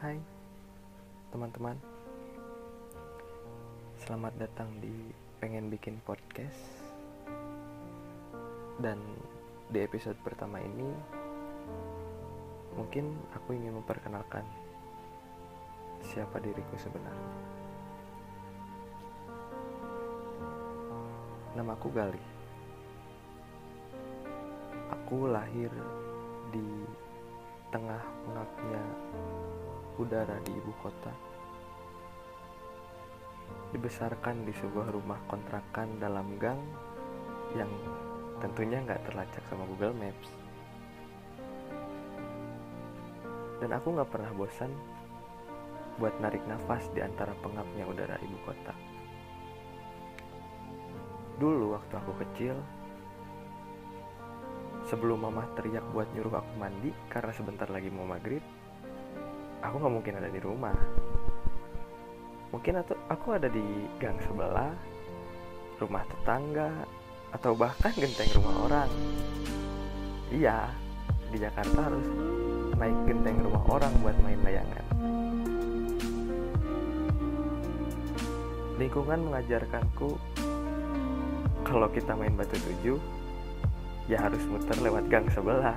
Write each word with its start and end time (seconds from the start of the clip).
Hai 0.00 0.16
teman-teman. 1.28 1.76
Selamat 4.00 4.32
datang 4.40 4.72
di 4.80 5.12
Pengen 5.44 5.68
Bikin 5.68 6.00
Podcast. 6.00 6.56
Dan 8.80 8.96
di 9.68 9.76
episode 9.84 10.16
pertama 10.24 10.56
ini 10.56 10.88
Mungkin 12.80 13.12
aku 13.36 13.52
ingin 13.52 13.76
memperkenalkan 13.76 14.40
Siapa 16.00 16.40
diriku 16.40 16.80
sebenarnya. 16.80 17.32
Namaku 21.60 21.92
Gali. 21.92 22.24
Aku 24.96 25.28
lahir 25.28 25.68
di 26.56 26.88
tengah 27.68 28.00
pengapnya 28.24 28.80
udara 30.00 30.40
di 30.40 30.56
ibu 30.56 30.72
kota. 30.80 31.12
Dibesarkan 33.76 34.48
di 34.48 34.52
sebuah 34.56 34.88
rumah 34.96 35.20
kontrakan 35.28 36.00
dalam 36.00 36.40
gang 36.40 36.58
yang 37.52 37.70
tentunya 38.40 38.80
nggak 38.80 39.04
terlacak 39.04 39.44
sama 39.52 39.68
Google 39.68 39.94
Maps. 39.94 40.28
Dan 43.60 43.76
aku 43.76 43.92
nggak 43.92 44.08
pernah 44.08 44.32
bosan 44.32 44.72
buat 46.00 46.16
narik 46.16 46.40
nafas 46.48 46.88
di 46.96 47.04
antara 47.04 47.36
pengapnya 47.44 47.84
udara 47.84 48.16
ibu 48.24 48.38
kota. 48.48 48.72
Dulu 51.36 51.76
waktu 51.76 51.94
aku 52.00 52.12
kecil, 52.24 52.56
sebelum 54.88 55.28
mama 55.28 55.44
teriak 55.56 55.84
buat 55.92 56.08
nyuruh 56.16 56.40
aku 56.40 56.52
mandi 56.56 56.90
karena 57.12 57.32
sebentar 57.36 57.68
lagi 57.68 57.92
mau 57.92 58.08
maghrib, 58.08 58.40
aku 59.60 59.74
nggak 59.76 59.94
mungkin 59.94 60.14
ada 60.16 60.28
di 60.32 60.40
rumah. 60.40 60.76
Mungkin 62.50 62.82
atau 62.82 62.96
aku 63.06 63.38
ada 63.38 63.46
di 63.46 63.62
gang 64.02 64.18
sebelah, 64.26 64.74
rumah 65.78 66.02
tetangga, 66.08 66.70
atau 67.30 67.54
bahkan 67.54 67.94
genteng 67.94 68.30
rumah 68.40 68.54
orang. 68.66 68.90
Iya, 70.34 70.66
di 71.30 71.38
Jakarta 71.38 71.78
harus 71.86 72.06
naik 72.74 72.98
genteng 73.06 73.38
rumah 73.46 73.64
orang 73.70 73.92
buat 74.02 74.16
main 74.26 74.40
layangan. 74.42 74.86
Lingkungan 78.80 79.20
mengajarkanku 79.28 80.16
kalau 81.62 81.86
kita 81.92 82.16
main 82.16 82.34
batu 82.34 82.56
tujuh, 82.58 82.98
ya 84.10 84.26
harus 84.26 84.42
muter 84.50 84.74
lewat 84.82 85.06
gang 85.06 85.28
sebelah 85.30 85.76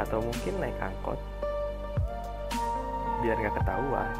atau 0.00 0.24
mungkin 0.24 0.56
naik 0.56 0.78
angkot 0.80 1.20
biar 3.22 3.38
nggak 3.38 3.56
ketahuan. 3.62 4.10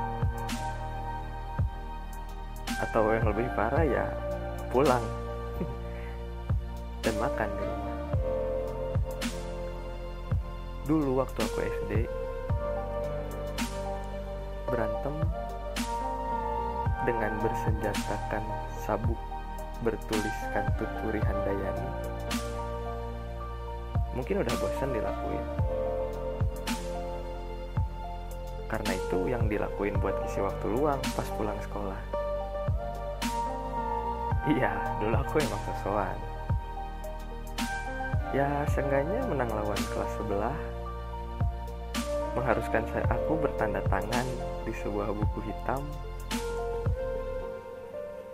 Atau 2.79 3.11
yang 3.11 3.27
lebih 3.35 3.51
parah 3.59 3.83
ya 3.83 4.07
pulang. 4.71 5.03
Dan 7.03 7.15
makan 7.19 7.51
di 7.51 7.65
rumah. 7.67 7.99
Dulu 10.87 11.11
waktu 11.19 11.39
aku 11.43 11.59
SD 11.83 11.93
berantem 14.71 15.15
dengan 17.03 17.33
bersenjatakan 17.43 18.43
sabuk 18.87 19.19
bertuliskan 19.83 20.65
tuturi 20.79 21.19
handayani. 21.19 21.91
Mungkin 24.15 24.47
udah 24.47 24.55
bosan 24.63 24.95
dilakuin 24.95 25.47
karena 28.73 28.93
itu 28.97 29.19
yang 29.29 29.45
dilakuin 29.53 30.01
buat 30.01 30.17
isi 30.25 30.41
waktu 30.41 30.65
luang 30.73 30.97
pas 31.13 31.29
pulang 31.37 31.61
sekolah. 31.61 32.01
Iya 34.49 34.73
dulu 34.99 35.15
aku 35.21 35.35
emang 35.45 35.63
sesuan 35.69 36.17
ya 38.33 38.65
seenggaknya 38.73 39.29
menang 39.29 39.53
lawan 39.53 39.83
kelas 39.93 40.13
sebelah 40.17 40.57
mengharuskan 42.33 42.81
saya 42.89 43.05
aku 43.13 43.37
bertanda 43.37 43.85
tangan 43.93 44.25
di 44.65 44.73
sebuah 44.73 45.13
buku 45.13 45.53
hitam 45.53 45.85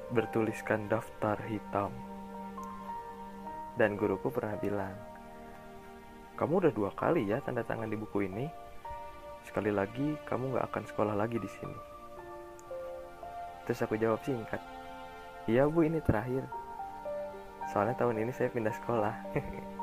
bertuliskan 0.09 0.89
daftar 0.89 1.37
hitam. 1.51 1.93
Dan 3.79 3.95
guruku 3.95 4.33
pernah 4.33 4.59
bilang 4.59 4.97
kamu 6.35 6.67
udah 6.67 6.73
dua 6.75 6.91
kali 6.95 7.27
ya 7.27 7.43
tanda 7.43 7.63
tangan 7.67 7.91
di 7.91 7.99
buku 7.99 8.27
ini. 8.27 8.68
Sekali 9.47 9.71
lagi, 9.71 10.17
kamu 10.27 10.59
gak 10.59 10.67
akan 10.73 10.85
sekolah 10.89 11.15
lagi 11.15 11.39
di 11.39 11.51
sini. 11.51 11.79
Terus 13.69 13.85
aku 13.85 14.01
jawab 14.01 14.25
singkat, 14.25 14.65
iya 15.45 15.69
bu 15.69 15.85
ini 15.85 16.01
terakhir. 16.01 16.49
Soalnya 17.69 18.01
tahun 18.01 18.25
ini 18.25 18.33
saya 18.33 18.49
pindah 18.49 18.73
sekolah. 18.73 19.15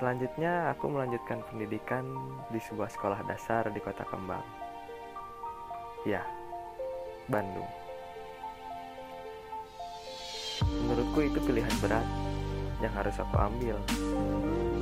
Selanjutnya, 0.00 0.72
aku 0.72 0.88
melanjutkan 0.88 1.44
pendidikan 1.46 2.02
di 2.48 2.58
sebuah 2.58 2.88
sekolah 2.90 3.22
dasar 3.28 3.68
di 3.68 3.78
kota 3.78 4.08
Kembang. 4.08 4.42
Ya, 6.08 6.24
Bandung. 7.28 7.68
Menurutku 10.64 11.28
itu 11.28 11.38
pilihan 11.44 11.76
berat 11.84 12.31
yang 12.82 12.92
harus 12.98 13.16
aku 13.16 13.38
ambil. 13.38 13.78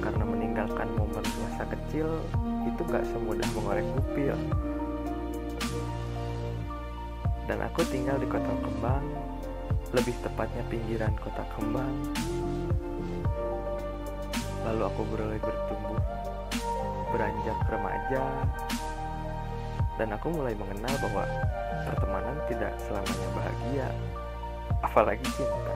Karena 0.00 0.25
meninggalkan 0.25 0.88
momen 0.97 1.25
masa 1.44 1.69
kecil 1.69 2.09
itu 2.66 2.81
gak 2.88 3.05
semudah 3.12 3.49
mengorek 3.53 3.87
upil 4.00 4.37
dan 7.50 7.66
aku 7.66 7.83
tinggal 7.91 8.15
di 8.15 8.31
kota 8.31 8.47
Kembang 8.62 9.03
lebih 9.91 10.15
tepatnya 10.22 10.62
pinggiran 10.71 11.10
kota 11.19 11.43
Kembang. 11.59 12.15
Lalu 14.62 14.83
aku 14.87 15.03
mulai 15.03 15.34
bertumbuh 15.43 15.99
beranjak 17.10 17.59
remaja. 17.66 18.22
Dan 19.99 20.15
aku 20.15 20.31
mulai 20.31 20.55
mengenal 20.55 20.94
bahwa 21.03 21.27
pertemanan 21.91 22.39
tidak 22.47 22.72
selamanya 22.87 23.28
bahagia 23.34 23.89
apalagi 24.81 25.27
cinta 25.34 25.75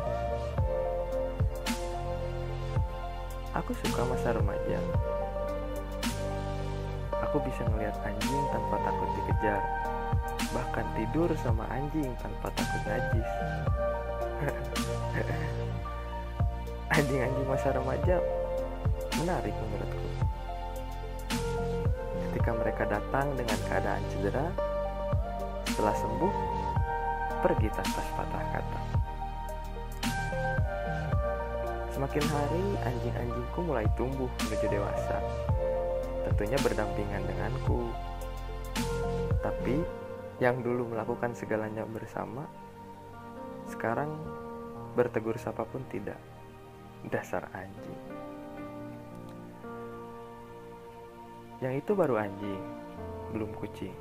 Aku 3.55 3.71
suka 3.71 4.03
masa 4.03 4.35
remaja. 4.35 4.83
Aku 7.23 7.39
bisa 7.39 7.63
ngelihat 7.71 7.95
anjing 8.03 8.45
tanpa 8.51 8.83
takut 8.83 9.07
dikejar. 9.15 9.63
Bahkan 10.51 10.87
tidur 10.99 11.31
sama 11.39 11.63
anjing 11.71 12.11
tanpa 12.19 12.51
takut 12.51 12.83
najis. 12.83 13.31
Anjing-anjing 16.99 17.47
masa 17.47 17.71
remaja 17.71 18.19
menarik 19.23 19.55
menurutku. 19.55 20.09
Ketika 22.27 22.51
mereka 22.59 22.83
datang 22.91 23.39
dengan 23.39 23.59
keadaan 23.71 24.03
cedera, 24.11 24.51
setelah 25.71 25.95
sembuh, 25.95 26.35
pergi 27.39 27.71
tanpa 27.71 28.03
sepatah 28.03 28.45
kata. 28.51 29.04
Semakin 31.95 32.27
hari, 32.27 32.65
anjing-anjingku 32.91 33.61
mulai 33.63 33.87
tumbuh 33.95 34.27
menuju 34.43 34.67
dewasa. 34.67 35.23
Tentunya 36.27 36.59
berdampingan 36.59 37.23
denganku. 37.23 37.87
Tapi, 39.39 39.79
yang 40.43 40.59
dulu 40.59 40.91
melakukan 40.91 41.39
segalanya 41.39 41.87
bersama, 41.87 42.51
sekarang 43.71 44.11
bertegur 44.99 45.39
sapa 45.39 45.63
pun 45.63 45.87
tidak. 45.87 46.19
Dasar 47.07 47.47
anjing. 47.55 48.01
Yang 51.63 51.75
itu 51.79 51.93
baru 51.95 52.19
anjing, 52.19 52.63
belum 53.31 53.55
kucing. 53.55 53.95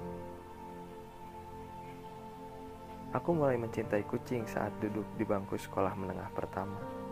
Aku 3.14 3.38
mulai 3.38 3.62
mencintai 3.62 4.02
kucing 4.10 4.50
saat 4.50 4.74
duduk 4.82 5.06
di 5.14 5.22
bangku 5.22 5.62
sekolah 5.62 5.94
menengah 5.94 6.34
pertama. 6.34 7.03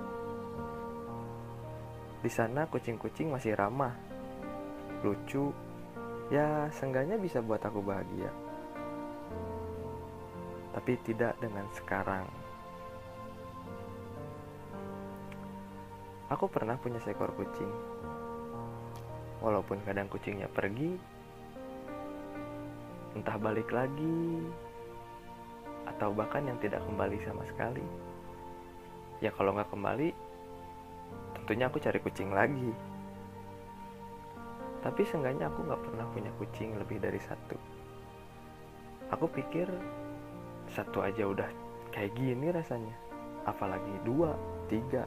Di 2.21 2.29
sana 2.29 2.69
kucing-kucing 2.69 3.33
masih 3.33 3.57
ramah, 3.57 3.97
lucu, 5.01 5.49
ya 6.29 6.69
seenggaknya 6.69 7.17
bisa 7.17 7.41
buat 7.41 7.61
aku 7.65 7.81
bahagia. 7.81 8.29
Tapi 10.71 10.91
tidak 11.01 11.33
dengan 11.41 11.65
sekarang. 11.73 12.29
Aku 16.31 16.47
pernah 16.47 16.79
punya 16.79 17.01
seekor 17.03 17.33
kucing. 17.35 17.73
Walaupun 19.41 19.81
kadang 19.83 20.05
kucingnya 20.07 20.47
pergi, 20.47 20.95
entah 23.17 23.35
balik 23.35 23.67
lagi, 23.73 24.45
atau 25.89 26.13
bahkan 26.15 26.45
yang 26.45 26.55
tidak 26.61 26.79
kembali 26.85 27.17
sama 27.25 27.43
sekali. 27.49 27.83
Ya 29.19 29.33
kalau 29.35 29.57
nggak 29.57 29.73
kembali, 29.73 30.30
tentunya 31.41 31.65
aku 31.67 31.81
cari 31.81 31.99
kucing 31.99 32.29
lagi. 32.29 32.71
tapi 34.81 35.05
seenggaknya 35.05 35.45
aku 35.45 35.61
nggak 35.61 35.81
pernah 35.85 36.05
punya 36.09 36.31
kucing 36.41 36.73
lebih 36.73 36.97
dari 36.97 37.21
satu. 37.21 37.53
Aku 39.13 39.29
pikir 39.29 39.69
satu 40.73 41.05
aja 41.05 41.29
udah 41.29 41.45
kayak 41.93 42.17
gini 42.17 42.49
rasanya. 42.49 42.97
Apalagi 43.45 43.93
dua 44.01 44.33
tiga 44.73 45.05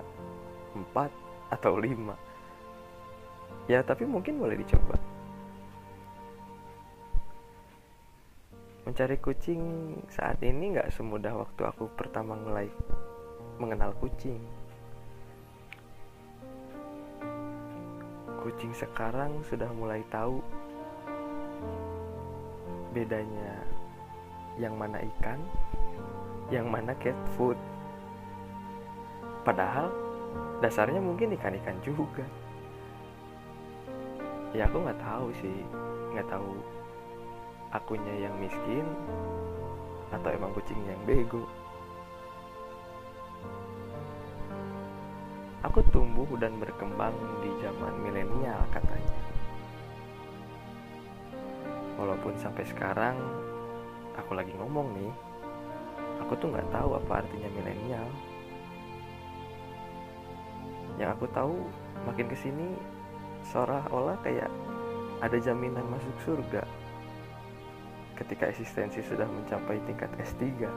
empat 0.78 1.10
atau 1.50 1.74
lima. 1.74 2.14
Ya 3.66 3.82
tapi 3.82 4.06
mungkin 4.06 4.38
boleh 4.38 4.62
dicoba. 4.62 4.94
Mencari 8.86 9.18
kucing 9.18 9.62
saat 10.06 10.38
ini 10.44 10.78
nggak 10.78 10.94
semudah 10.94 11.34
waktu 11.34 11.66
aku 11.66 11.90
pertama 11.98 12.38
mulai 12.38 12.70
mengenal 13.58 13.90
kucing 13.98 14.38
kucing 18.54 18.70
sekarang 18.70 19.42
sudah 19.50 19.66
mulai 19.74 19.98
tahu 20.14 20.38
bedanya 22.94 23.66
yang 24.54 24.78
mana 24.78 25.02
ikan, 25.02 25.42
yang 26.54 26.70
mana 26.70 26.94
cat 27.02 27.18
food. 27.34 27.58
Padahal 29.42 29.90
dasarnya 30.62 31.02
mungkin 31.02 31.34
ikan-ikan 31.34 31.74
juga. 31.82 32.22
Ya 34.54 34.70
aku 34.70 34.86
nggak 34.86 35.02
tahu 35.02 35.34
sih, 35.42 35.58
nggak 36.14 36.30
tahu 36.30 36.54
akunya 37.74 38.30
yang 38.30 38.38
miskin 38.38 38.86
atau 40.14 40.30
emang 40.30 40.54
kucingnya 40.54 40.94
yang 40.94 41.04
bego. 41.10 41.42
Aku 45.74 45.82
tumbuh 45.90 46.38
dan 46.38 46.54
berkembang 46.62 47.10
di 47.42 47.50
zaman 47.58 47.98
milenial 47.98 48.62
katanya. 48.70 49.18
Walaupun 51.98 52.38
sampai 52.38 52.62
sekarang 52.62 53.18
aku 54.14 54.38
lagi 54.38 54.54
ngomong 54.54 54.94
nih, 54.94 55.10
aku 56.22 56.38
tuh 56.38 56.54
nggak 56.54 56.70
tahu 56.70 56.94
apa 56.94 57.26
artinya 57.26 57.50
milenial. 57.58 58.06
Yang 60.94 61.10
aku 61.18 61.26
tahu 61.34 61.58
makin 62.06 62.30
ke 62.30 62.38
sini 62.38 62.78
seolah-olah 63.50 64.14
kayak 64.22 64.54
ada 65.26 65.42
jaminan 65.42 65.90
masuk 65.90 66.14
surga 66.22 66.62
ketika 68.14 68.46
eksistensi 68.46 69.02
sudah 69.02 69.26
mencapai 69.26 69.82
tingkat 69.90 70.14
S3 70.22 70.70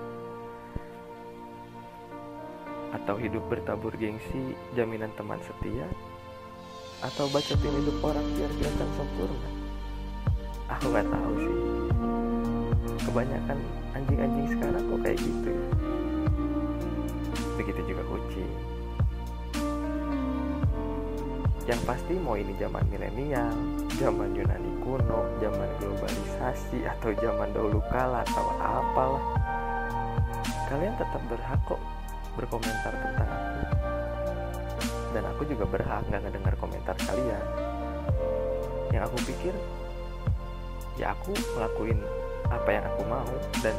atau 2.93 3.15
hidup 3.19 3.43
bertabur 3.51 3.91
gengsi 3.95 4.55
jaminan 4.75 5.11
teman 5.17 5.39
setia? 5.43 5.87
Atau 7.03 7.29
bacotin 7.29 7.73
hidup 7.83 7.97
orang 8.03 8.25
biar 8.35 8.51
kelihatan 8.57 8.89
sempurna? 8.95 9.49
Aku 10.77 10.85
nggak 10.91 11.07
tahu 11.07 11.33
sih. 11.39 11.57
Kebanyakan 13.07 13.59
anjing-anjing 13.95 14.47
sekarang 14.57 14.83
kok 14.83 14.99
kayak 15.03 15.19
gitu 15.19 15.47
ya? 15.49 15.65
Begitu 17.57 17.81
juga 17.89 18.03
kucing 18.07 18.77
yang 21.67 21.83
pasti 21.83 22.15
mau 22.15 22.39
ini 22.39 22.55
zaman 22.55 22.79
milenial 22.87 23.51
zaman 23.99 24.31
Yunani 24.31 24.71
kuno 24.79 25.27
zaman 25.43 25.67
globalisasi 25.83 26.87
atau 26.87 27.11
zaman 27.19 27.51
dahulu 27.51 27.83
kala 27.91 28.23
atau 28.23 28.47
apalah. 28.55 29.25
Kalian 30.71 30.95
tetap 30.95 31.19
berhak 31.27 31.59
kok 31.67 31.79
berkomentar 32.37 32.93
tentang 32.93 33.29
aku. 33.29 33.61
Dan 35.17 35.23
aku 35.33 35.41
juga 35.49 35.65
berhak 35.65 36.05
nggak 36.05 36.21
ngedengar 36.29 36.53
komentar 36.61 36.93
kalian. 37.01 37.45
Yang 38.93 39.03
aku 39.09 39.17
pikir 39.25 39.53
ya 40.97 41.13
aku 41.13 41.33
ngelakuin 41.33 41.99
apa 42.49 42.69
yang 42.69 42.85
aku 42.85 43.01
mau 43.05 43.33
dan 43.61 43.75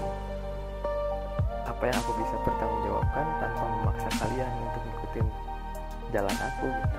apa 1.67 1.83
yang 1.87 1.97
aku 1.99 2.11
bisa 2.19 2.35
bertanggungjawabkan 2.43 3.27
tanpa 3.39 3.65
memaksa 3.79 4.11
kalian 4.19 4.51
untuk 4.67 4.83
ikutin 4.99 5.27
jalan 6.11 6.37
aku 6.37 6.67
gitu. 6.67 6.99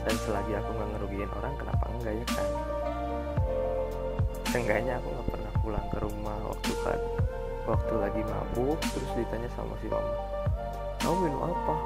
Dan 0.00 0.16
selagi 0.24 0.52
aku 0.56 0.70
nggak 0.76 0.90
ngerugiin 0.96 1.30
orang 1.36 1.54
kenapa 1.56 1.84
enggak 1.92 2.14
ya 2.16 2.26
kan? 2.36 2.48
Seenggaknya 4.50 4.92
aku 4.98 5.08
nggak 5.12 5.28
pernah 5.30 5.52
pulang 5.60 5.86
ke 5.92 5.98
rumah 6.02 6.38
waktu 6.50 6.72
kan 6.82 7.00
waktu 7.68 7.94
lagi 7.98 8.20
mabuk 8.24 8.80
terus 8.80 9.10
ditanya 9.16 9.48
sama 9.56 9.76
si 9.80 9.88
mama 9.88 10.40
kamu 11.00 11.32
minum 11.32 11.48
apa? 11.48 11.76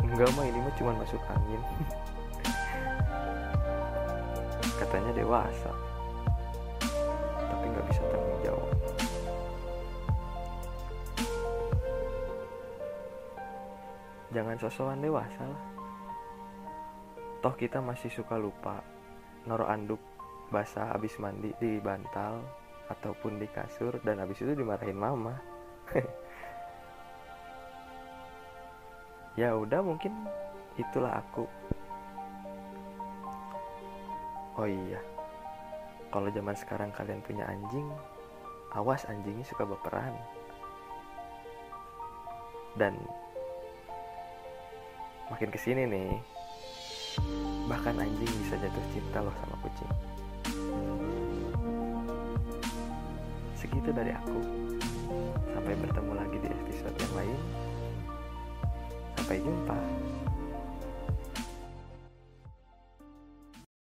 Enggak 0.00 0.32
mah 0.32 0.48
ini 0.48 0.58
mah 0.64 0.72
cuma 0.80 0.96
masuk 0.96 1.20
angin. 1.28 1.60
Katanya 4.80 5.12
dewasa 5.12 5.72
tapi 7.48 7.64
nggak 7.68 7.86
bisa 7.92 8.02
tanggung 8.08 8.40
jawab. 8.40 8.70
Jangan 14.32 14.56
sosokan 14.60 15.04
dewasa 15.04 15.42
lah. 15.44 15.62
Toh 17.44 17.54
kita 17.60 17.84
masih 17.84 18.08
suka 18.08 18.40
lupa 18.40 18.80
noro 19.44 19.68
anduk 19.68 20.00
basah 20.48 20.96
habis 20.96 21.12
mandi 21.20 21.52
di 21.60 21.76
bantal 21.76 22.40
ataupun 22.88 23.36
di 23.36 23.48
kasur 23.52 24.00
dan 24.02 24.20
habis 24.20 24.40
itu 24.40 24.52
dimarahin 24.56 24.98
mama. 24.98 25.36
Ya 29.38 29.54
udah 29.54 29.78
mungkin 29.86 30.10
itulah 30.74 31.22
aku. 31.22 31.46
Oh 34.58 34.66
iya 34.66 34.98
kalau 36.10 36.26
zaman 36.32 36.58
sekarang 36.58 36.90
kalian 36.90 37.22
punya 37.22 37.46
anjing 37.46 37.86
awas 38.74 39.06
anjingnya 39.06 39.46
suka 39.46 39.62
berperan. 39.62 40.10
Dan 42.74 42.98
makin 45.30 45.54
ke 45.54 45.58
sini 45.62 45.86
nih 45.86 46.10
bahkan 47.70 47.94
anjing 47.94 48.32
bisa 48.42 48.58
jatuh 48.58 48.86
cinta 48.90 49.22
loh 49.22 49.34
sama 49.38 49.54
kucing 49.62 49.92
segitu 53.58 53.90
dari 53.90 54.14
aku. 54.14 54.38
Sampai 55.50 55.74
bertemu 55.74 56.12
lagi 56.14 56.36
di 56.38 56.46
episode 56.46 56.94
yang 56.94 57.14
lain. 57.18 57.40
Sampai 59.18 59.36
jumpa 59.42 59.78